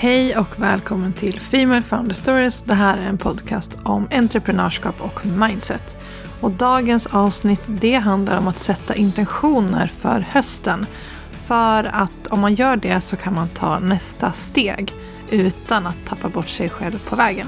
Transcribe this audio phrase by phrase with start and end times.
[0.00, 2.62] Hej och välkommen till Female Founder Stories.
[2.62, 5.96] Det här är en podcast om entreprenörskap och mindset.
[6.40, 10.86] Och dagens avsnitt det handlar om att sätta intentioner för hösten.
[11.30, 14.92] För att om man gör det så kan man ta nästa steg
[15.30, 17.46] utan att tappa bort sig själv på vägen.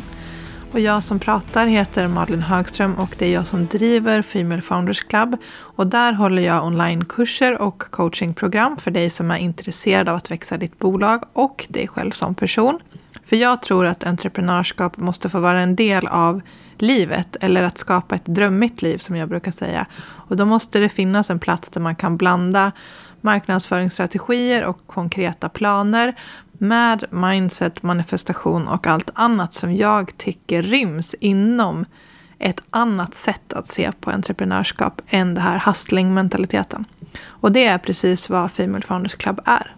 [0.73, 5.00] Och jag som pratar heter Malin Högström och det är jag som driver Female Founders
[5.00, 5.37] Club.
[5.52, 10.56] Och där håller jag onlinekurser och coachingprogram för dig som är intresserad av att växa
[10.56, 12.78] ditt bolag och dig själv som person.
[13.25, 16.41] För jag tror att entreprenörskap måste få vara en del av
[16.78, 19.87] livet eller att skapa ett drömmigt liv som jag brukar säga.
[20.02, 22.73] Och då måste det finnas en plats där man kan blanda
[23.20, 26.14] marknadsföringsstrategier och konkreta planer
[26.60, 31.84] med mindset, manifestation och allt annat som jag tycker ryms inom
[32.38, 36.84] ett annat sätt att se på entreprenörskap än det här hustling-mentaliteten.
[37.27, 39.74] Och det är precis vad Female Founders Club är.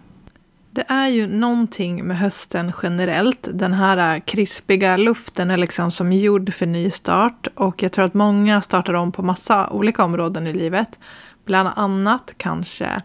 [0.71, 3.49] Det är ju någonting med hösten generellt.
[3.53, 7.47] Den här krispiga luften är liksom som gjord för nystart.
[7.55, 10.99] Och jag tror att många startar om på massa olika områden i livet.
[11.45, 13.01] Bland annat kanske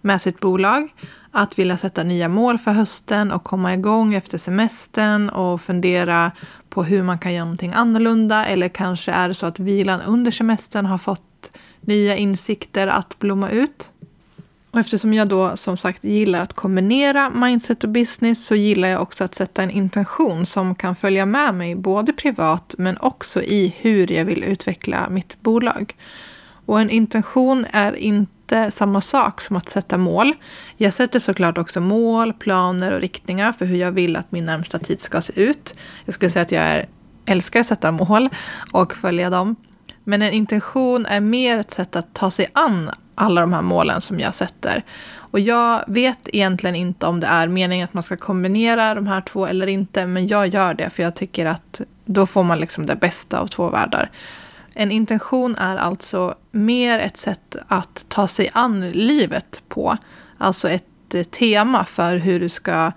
[0.00, 0.94] med sitt bolag.
[1.30, 6.32] Att vilja sätta nya mål för hösten och komma igång efter semestern och fundera
[6.68, 8.46] på hur man kan göra någonting annorlunda.
[8.46, 13.50] Eller kanske är det så att vilan under semestern har fått nya insikter att blomma
[13.50, 13.92] ut.
[14.70, 19.02] Och eftersom jag då som sagt gillar att kombinera mindset och business så gillar jag
[19.02, 23.74] också att sätta en intention som kan följa med mig både privat men också i
[23.78, 25.94] hur jag vill utveckla mitt bolag.
[26.66, 30.34] Och en intention är inte inte samma sak som att sätta mål.
[30.76, 34.78] Jag sätter såklart också mål, planer och riktningar för hur jag vill att min närmsta
[34.78, 35.74] tid ska se ut.
[36.04, 36.88] Jag skulle säga att jag är,
[37.26, 38.28] älskar att sätta mål
[38.72, 39.56] och följa dem.
[40.04, 44.00] Men en intention är mer ett sätt att ta sig an alla de här målen
[44.00, 44.84] som jag sätter.
[45.12, 49.20] Och jag vet egentligen inte om det är meningen att man ska kombinera de här
[49.20, 52.86] två eller inte, men jag gör det för jag tycker att då får man liksom
[52.86, 54.10] det bästa av två världar.
[54.80, 59.96] En intention är alltså mer ett sätt att ta sig an livet på.
[60.38, 62.92] Alltså ett eh, tema för hur du ska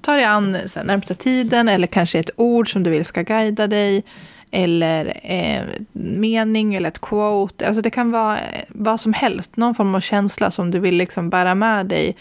[0.00, 3.66] ta dig an sen, närmsta tiden eller kanske ett ord som du vill ska guida
[3.66, 4.04] dig.
[4.50, 5.62] Eller eh,
[5.92, 7.66] mening eller ett quote.
[7.66, 9.56] Alltså det kan vara eh, vad som helst.
[9.56, 12.16] Någon form av känsla som du vill liksom bära med dig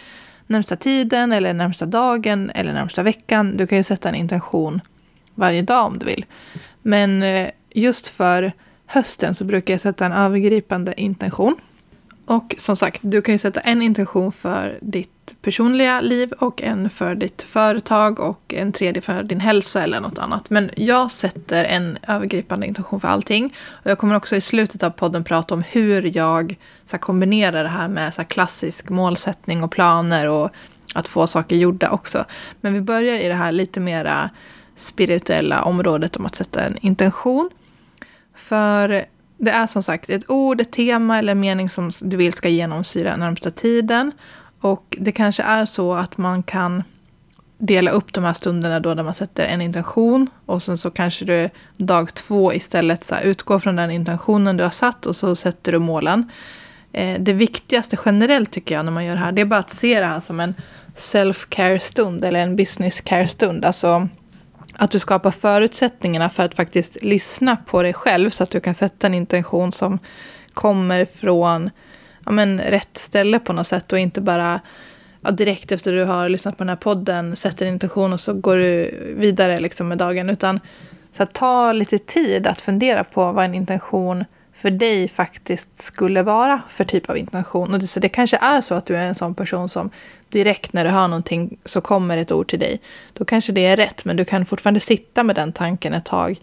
[0.48, 3.58] närmsta tiden eller närmsta dagen eller närmsta veckan.
[3.58, 4.82] Du kan ju sätta en intention
[5.36, 6.26] varje dag om du vill.
[6.82, 8.52] Men eh, just för
[8.86, 11.56] hösten så brukar jag sätta en övergripande intention.
[12.26, 16.90] Och som sagt, du kan ju sätta en intention för ditt personliga liv och en
[16.90, 20.50] för ditt företag och en tredje för din hälsa eller något annat.
[20.50, 23.56] Men jag sätter en övergripande intention för allting.
[23.70, 27.70] Och jag kommer också i slutet av podden prata om hur jag så kombinerar det
[27.70, 30.50] här med så klassisk målsättning och planer och
[30.94, 32.26] att få saker gjorda också.
[32.62, 34.30] Men vi börjar i det här lite mera
[34.76, 37.50] spirituella området om att sätta en intention.
[38.36, 39.06] För
[39.38, 42.50] det är som sagt ett ord, ett tema eller en mening som du vill ska
[42.50, 44.12] genomsyra närmsta tiden.
[44.62, 46.84] Och det kanske är så att man kan
[47.58, 51.26] dela upp de här stunderna då där man sätter en intention och sen så kanske
[51.26, 55.72] du dag två istället så utgår från den intentionen du har satt och så sätter
[55.72, 56.32] du målen.
[56.92, 59.74] Eh, det viktigaste generellt tycker jag när man gör det här, det är bara att
[59.74, 60.56] se det här som en
[60.96, 63.66] self-care-stund eller en business-care-stund.
[63.66, 64.08] Alltså
[64.78, 68.76] att du skapar förutsättningarna för att faktiskt lyssna på dig själv så att du kan
[68.76, 70.00] sätta en intention som
[70.54, 71.70] kommer från
[72.26, 74.62] ja, men, rätt ställe på något sätt och inte bara
[75.22, 78.34] ja, direkt efter du har lyssnat på den här podden sätter en intention och så
[78.34, 80.30] går du vidare liksom med dagen.
[80.30, 80.60] Utan
[81.12, 86.24] så att ta lite tid att fundera på vad en intention för dig faktiskt skulle
[86.24, 87.74] vara för typ av intention.
[87.74, 89.90] Och det, så det kanske är så att du är en sån person som
[90.30, 92.82] direkt när du hör någonting så kommer ett ord till dig.
[93.14, 96.40] Då kanske det är rätt, men du kan fortfarande sitta med den tanken ett tag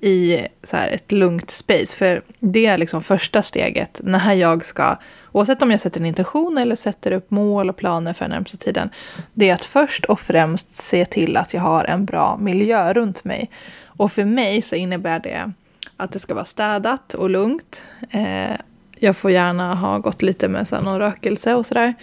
[0.00, 1.96] i så här, ett lugnt space.
[1.96, 4.96] För det är liksom första steget när jag ska,
[5.32, 8.56] oavsett om jag sätter en intention eller sätter upp mål och planer för den närmsta
[8.56, 8.90] tiden,
[9.32, 13.24] det är att först och främst se till att jag har en bra miljö runt
[13.24, 13.50] mig.
[13.86, 15.52] Och för mig så innebär det
[15.96, 17.84] att det ska vara städat och lugnt.
[18.10, 18.56] Eh,
[18.98, 21.94] jag får gärna ha gått lite med så här, någon rökelse och sådär.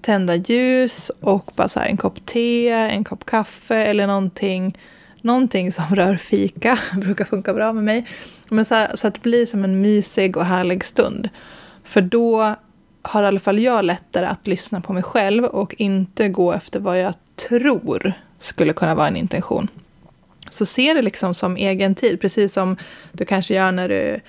[0.00, 4.78] Tända ljus och bara så här, en kopp te, en kopp kaffe eller någonting.
[5.20, 8.06] Någonting som rör fika brukar funka bra med mig.
[8.48, 11.28] Men så, här, så att det blir som en mysig och härlig stund.
[11.84, 12.54] För då
[13.02, 16.80] har i alla fall jag lättare att lyssna på mig själv och inte gå efter
[16.80, 17.14] vad jag
[17.48, 19.68] tror skulle kunna vara en intention.
[20.52, 22.76] Så se det liksom som egen tid, precis som
[23.12, 24.20] du kanske gör när du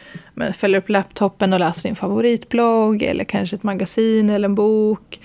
[0.53, 5.19] fäller upp laptopen och läser din favoritblogg eller kanske ett magasin eller en bok.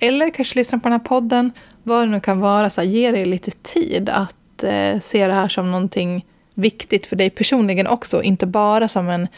[0.00, 1.52] Eller kanske lyssnar på den här podden.
[1.82, 5.32] vad det nu kan vara, så här, ge dig lite tid att eh, se det
[5.32, 9.28] här som någonting viktigt för dig personligen också, inte bara som en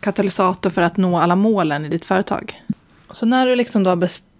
[0.00, 2.62] katalysator för att nå alla målen i ditt företag.
[3.10, 4.33] Så när du liksom då har bestämt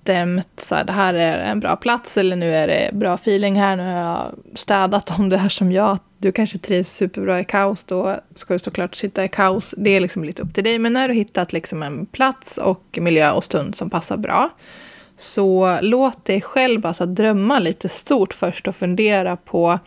[0.56, 3.76] så här, det här är en bra plats eller nu är det bra feeling här,
[3.76, 7.84] nu har jag städat om det här som jag, du kanske trivs superbra i kaos,
[7.84, 9.74] då ska du såklart sitta i kaos.
[9.78, 10.78] Det är liksom lite upp till dig.
[10.78, 14.50] Men när du hittat liksom en plats och miljö och stund som passar bra,
[15.16, 19.78] så låt dig själv alltså drömma lite stort först och fundera på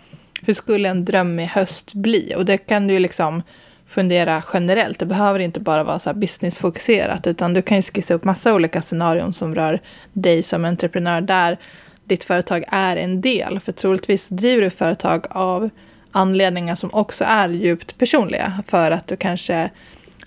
[0.41, 2.33] hur skulle en drömmig höst bli?
[2.37, 3.41] Och det kan du liksom
[3.87, 4.99] fundera generellt.
[4.99, 8.81] Det behöver inte bara vara så businessfokuserat, utan du kan ju skissa upp massa olika
[8.81, 9.81] scenarion som rör
[10.13, 11.57] dig som entreprenör, där
[12.05, 13.59] ditt företag är en del.
[13.59, 15.69] För troligtvis driver du företag av
[16.11, 18.63] anledningar som också är djupt personliga.
[18.67, 19.71] För att du kanske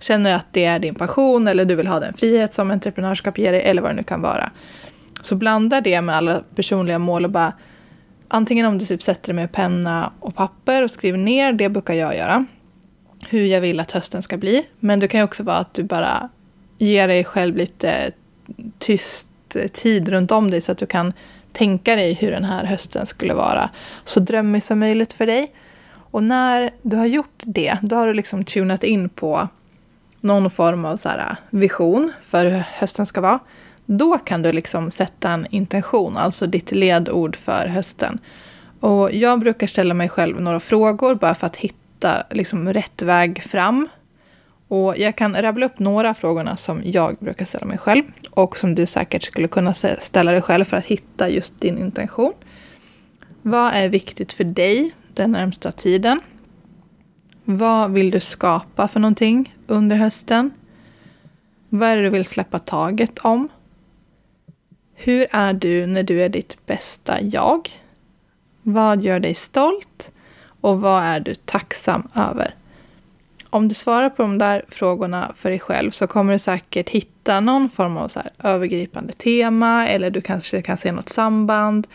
[0.01, 3.53] känner att det är din passion, eller du vill ha den frihet som entreprenörskap ger
[3.53, 4.51] dig, eller vad det nu kan vara.
[5.23, 7.53] Så blanda det med alla personliga mål och bara
[8.29, 11.95] antingen om du typ sätter dig med penna och papper och skriver ner, det brukar
[11.95, 12.47] jag göra,
[13.29, 14.67] hur jag vill att hösten ska bli.
[14.81, 16.29] Men det kan ju också vara att du bara
[16.79, 18.11] ger dig själv lite
[18.79, 19.29] tyst
[19.73, 21.13] tid runt om dig så att du kan
[21.53, 23.71] tänka dig hur den här hösten skulle vara
[24.05, 25.53] så drömmig som möjligt för dig.
[25.93, 29.49] Och när du har gjort det, då har du liksom tunat in på
[30.21, 33.39] någon form av så äh, vision för hur hösten ska vara.
[33.87, 38.19] Då kan du liksom sätta en intention, alltså ditt ledord för hösten.
[38.81, 41.80] Och jag brukar ställa mig själv några frågor bara för att hitta
[42.31, 43.88] liksom rätt väg fram.
[44.69, 48.56] Och jag kan rabbla upp några av frågorna som jag brukar ställa mig själv och
[48.56, 52.32] som du säkert skulle kunna ställa dig själv för att hitta just din intention.
[53.43, 56.20] Vad är viktigt för dig den närmsta tiden?
[57.44, 60.50] Vad vill du skapa för någonting under hösten?
[61.69, 63.49] Vad är det du vill släppa taget om?
[64.94, 67.69] Hur är du när du är ditt bästa jag?
[68.62, 70.12] Vad gör dig stolt?
[70.61, 72.55] Och vad är du tacksam över?
[73.51, 77.41] Om du svarar på de där frågorna för dig själv så kommer du säkert hitta
[77.41, 81.87] någon form av så övergripande tema eller du kanske kan se något samband.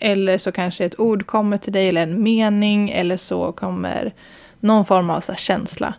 [0.00, 4.14] Eller så kanske ett ord kommer till dig eller en mening eller så kommer
[4.60, 5.94] någon form av så känsla.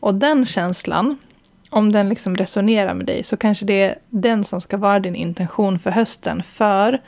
[0.00, 1.16] Och den känslan
[1.70, 5.14] om den liksom resonerar med dig så kanske det är den som ska vara din
[5.14, 6.42] intention för hösten.
[6.42, 7.00] För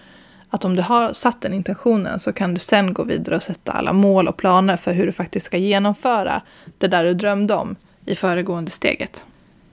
[0.51, 3.73] att om du har satt den intentionen så kan du sen gå vidare och sätta
[3.73, 6.43] alla mål och planer för hur du faktiskt ska genomföra
[6.79, 9.27] det där du drömde om i föregående steget.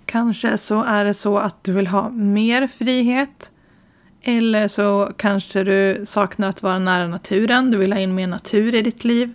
[0.06, 3.52] Kanske så är det så att du vill ha mer frihet.
[4.22, 7.72] Eller så kanske du saknar att vara nära naturen.
[7.72, 9.34] Du vill ha in mer natur i ditt liv.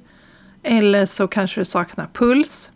[0.63, 2.71] Eller så kanske du saknar puls.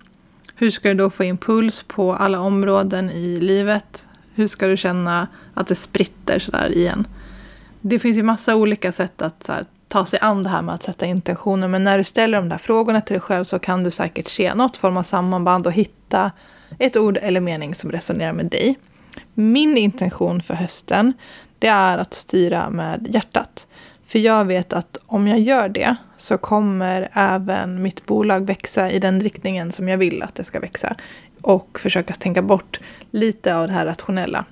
[0.55, 4.07] Hur ska du då få in puls på alla områden i livet?
[4.35, 7.07] Hur ska du känna att det spritter sådär igen?
[7.83, 10.83] Det finns ju massa olika sätt att här, ta sig an det här med att
[10.83, 11.69] sätta intentioner.
[11.69, 14.55] Men när du ställer de där frågorna till dig själv så kan du säkert se
[14.55, 16.33] något form av sammanband och hitta
[16.79, 18.79] ett ord eller mening som resonerar med dig.
[19.35, 21.13] Min intention för hösten,
[21.59, 23.67] det är att styra med hjärtat.
[24.07, 28.99] För jag vet att om jag gör det så kommer även mitt bolag växa i
[28.99, 30.97] den riktningen som jag vill att det ska växa.
[31.41, 32.81] Och försöka tänka bort
[33.11, 34.45] lite av det här rationella.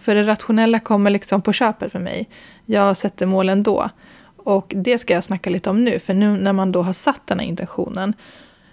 [0.00, 2.28] För det rationella kommer liksom på köpet för mig.
[2.66, 3.90] Jag sätter målen då.
[4.36, 7.20] Och det ska jag snacka lite om nu, för nu när man då har satt
[7.26, 8.14] den här intentionen.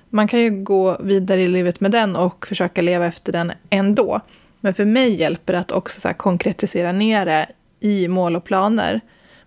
[0.10, 4.22] Man kan ju gå vidare i livet med den och försöka leva efter den ändå.
[4.60, 7.48] Men för mig hjälper det att också så konkretisera ner det
[7.80, 9.02] i mål och planer.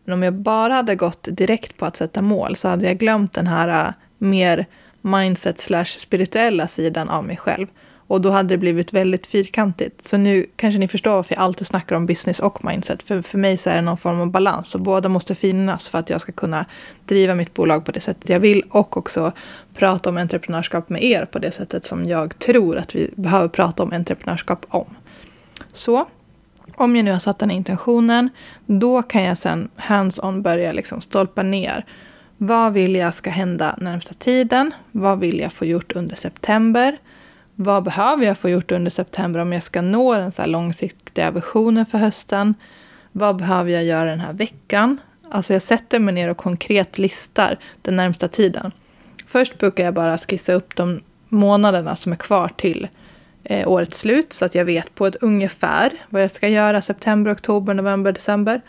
[0.05, 3.33] Men om jag bara hade gått direkt på att sätta mål så hade jag glömt
[3.33, 4.67] den här äh, mer
[5.01, 7.67] mindset slash spirituella sidan av mig själv.
[8.09, 10.09] Och då hade det blivit väldigt fyrkantigt.
[10.09, 13.03] Så nu kanske ni förstår varför jag alltid snackar om business och mindset.
[13.03, 14.75] För, för mig så är det någon form av balans.
[14.75, 16.65] Och båda måste finnas för att jag ska kunna
[17.05, 18.63] driva mitt bolag på det sättet jag vill.
[18.71, 19.33] Och också
[19.75, 23.83] prata om entreprenörskap med er på det sättet som jag tror att vi behöver prata
[23.83, 24.87] om entreprenörskap om.
[25.73, 26.07] Så
[26.77, 28.31] om jag nu har satt den här intentionen,
[28.67, 31.85] då kan jag sen hands-on börja liksom stolpa ner.
[32.37, 34.75] Vad vill jag ska hända närmsta tiden?
[34.93, 36.99] Vad vill jag få gjort under september?
[37.61, 41.31] Vad behöver jag få gjort under september om jag ska nå den så här långsiktiga
[41.31, 42.55] visionen för hösten?
[43.13, 45.01] Vad behöver jag göra den här veckan?
[45.31, 48.73] Alltså jag sätter mig ner och konkret listar den närmsta tiden.
[49.27, 52.89] Först brukar jag bara skissa upp de månaderna som är kvar till
[53.45, 57.33] eh, årets slut så att jag vet på ett ungefär vad jag ska göra september,
[57.33, 58.61] oktober, november, december.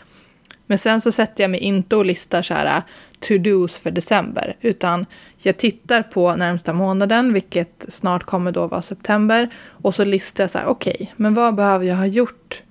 [0.66, 2.82] Men sen så sätter jag mig inte och listar så här
[3.20, 5.06] to-dos för december, utan
[5.38, 10.50] jag tittar på närmsta månaden, vilket snart kommer då vara september, och så listar jag
[10.50, 12.62] så här, okej, okay, men vad behöver jag ha gjort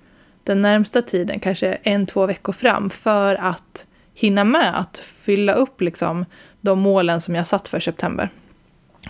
[0.44, 5.80] den närmsta tiden, kanske en, två veckor fram, för att hinna med att fylla upp
[5.80, 6.24] liksom
[6.60, 8.30] de målen som jag satt för september.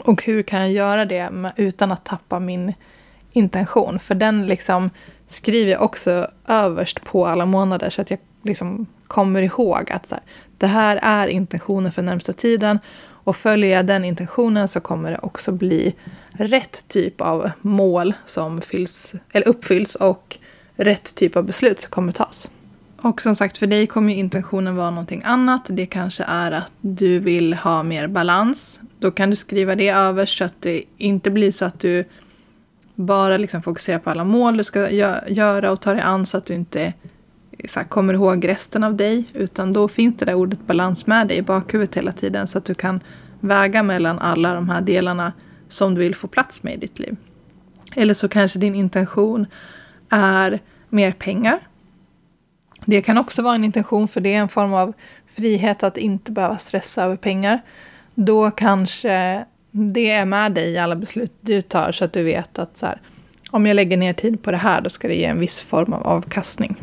[0.00, 2.72] Och hur kan jag göra det utan att tappa min
[3.32, 3.98] intention?
[3.98, 4.90] För den liksom
[5.26, 10.14] skriver jag också överst på alla månader så att jag liksom kommer ihåg att så
[10.14, 10.24] här,
[10.60, 12.78] det här är intentionen för närmsta tiden.
[13.24, 15.94] Och följer jag den intentionen så kommer det också bli
[16.30, 20.38] rätt typ av mål som fylls, eller uppfylls och
[20.76, 22.50] rätt typ av beslut som kommer tas.
[23.02, 25.66] Och som sagt, för dig kommer intentionen vara någonting annat.
[25.68, 28.80] Det kanske är att du vill ha mer balans.
[28.98, 32.04] Då kan du skriva det överst så att det inte blir så att du
[32.94, 36.46] bara liksom fokuserar på alla mål du ska göra och ta dig an så att
[36.46, 36.92] du inte
[37.76, 39.24] här, kommer ihåg resten av dig.
[39.34, 42.64] Utan då finns det där ordet balans med dig i bakhuvudet hela tiden så att
[42.64, 43.00] du kan
[43.40, 45.32] väga mellan alla de här delarna
[45.68, 47.16] som du vill få plats med i ditt liv.
[47.96, 49.46] Eller så kanske din intention
[50.10, 51.58] är mer pengar.
[52.84, 54.92] Det kan också vara en intention för det är en form av
[55.34, 57.60] frihet att inte behöva stressa över pengar.
[58.14, 62.58] Då kanske det är med dig i alla beslut du tar så att du vet
[62.58, 63.00] att så här,
[63.50, 65.92] om jag lägger ner tid på det här då ska det ge en viss form
[65.92, 66.76] av avkastning.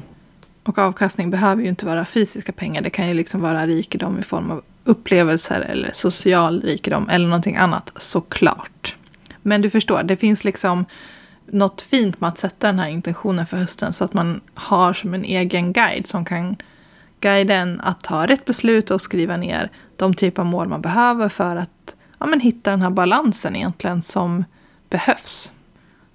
[0.67, 2.81] Och avkastning behöver ju inte vara fysiska pengar.
[2.81, 7.55] Det kan ju liksom vara rikedom i form av upplevelser eller social rikedom eller någonting
[7.55, 8.95] annat såklart.
[9.41, 10.85] Men du förstår, det finns liksom
[11.45, 15.13] något fint med att sätta den här intentionen för hösten så att man har som
[15.13, 16.55] en egen guide som kan
[17.19, 21.29] guida en att ta rätt beslut och skriva ner de typer av mål man behöver
[21.29, 24.45] för att ja, men hitta den här balansen egentligen som
[24.89, 25.51] behövs.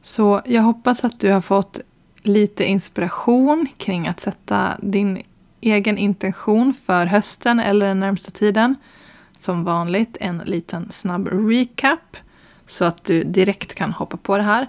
[0.03, 1.81] Så jag hoppas att du har fått
[2.23, 5.23] lite inspiration kring att sätta din
[5.61, 8.77] egen intention för hösten eller den närmsta tiden.
[9.39, 12.17] Som vanligt en liten snabb recap
[12.67, 14.69] så att du direkt kan hoppa på det här.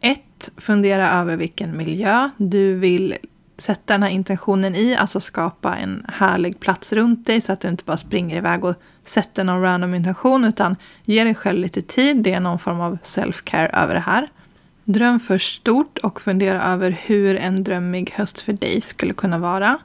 [0.00, 0.20] 1.
[0.56, 3.16] Fundera över vilken miljö du vill
[3.58, 7.68] sätta den här intentionen i, alltså skapa en härlig plats runt dig så att du
[7.68, 12.16] inte bara springer iväg och sätter någon random intention utan ge dig själv lite tid.
[12.16, 14.28] Det är någon form av self-care över det här.
[14.84, 19.78] Dröm först stort och fundera över hur en drömmig höst för dig skulle kunna vara.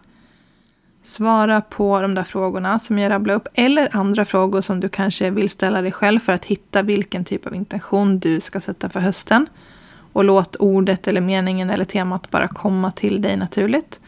[1.03, 5.29] Svara på de där frågorna som jag rabblade upp eller andra frågor som du kanske
[5.29, 8.99] vill ställa dig själv för att hitta vilken typ av intention du ska sätta för
[8.99, 9.47] hösten.
[10.13, 13.99] Och låt ordet eller meningen eller temat bara komma till dig naturligt.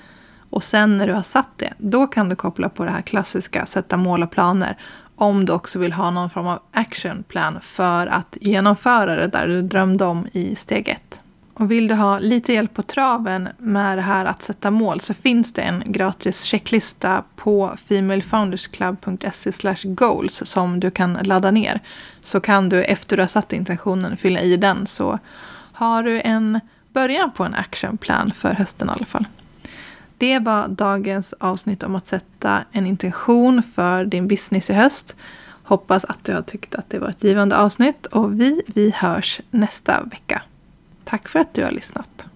[0.50, 3.66] Och sen när du har satt det, då kan du koppla på det här klassiska
[3.66, 4.78] sätta mål och planer.
[5.22, 9.62] Om du också vill ha någon form av actionplan för att genomföra det där du
[9.62, 11.22] drömde om i steg ett.
[11.54, 15.14] Och vill du ha lite hjälp på traven med det här att sätta mål så
[15.14, 21.80] finns det en gratis checklista på femalefoundersclub.se goals som du kan ladda ner.
[22.22, 25.20] Så kan du efter du har satt intentionen fylla i den så
[25.74, 26.60] har du en
[26.94, 29.26] början på en actionplan för hösten i alla fall.
[30.20, 35.16] Det var dagens avsnitt om att sätta en intention för din business i höst.
[35.64, 39.42] Hoppas att du har tyckt att det var ett givande avsnitt och vi, vi hörs
[39.52, 40.42] nästa vecka.
[41.04, 42.29] Tack för att du har lyssnat.